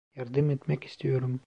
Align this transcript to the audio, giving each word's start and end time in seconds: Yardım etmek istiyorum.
Yardım 0.15 0.49
etmek 0.49 0.83
istiyorum. 0.85 1.39